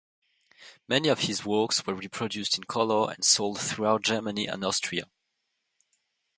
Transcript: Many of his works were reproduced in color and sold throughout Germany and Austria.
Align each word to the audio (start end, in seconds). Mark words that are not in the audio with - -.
Many 0.87 1.09
of 1.09 1.19
his 1.19 1.45
works 1.45 1.85
were 1.85 1.93
reproduced 1.93 2.57
in 2.57 2.63
color 2.63 3.11
and 3.11 3.23
sold 3.23 3.59
throughout 3.61 4.01
Germany 4.01 4.47
and 4.47 4.65
Austria. 4.65 5.03